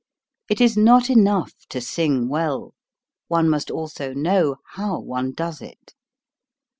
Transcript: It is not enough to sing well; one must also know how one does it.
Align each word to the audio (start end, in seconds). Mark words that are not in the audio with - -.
It 0.49 0.59
is 0.59 0.75
not 0.75 1.11
enough 1.11 1.53
to 1.69 1.79
sing 1.79 2.27
well; 2.27 2.73
one 3.27 3.47
must 3.47 3.69
also 3.69 4.15
know 4.15 4.55
how 4.71 4.99
one 4.99 5.31
does 5.31 5.61
it. 5.61 5.93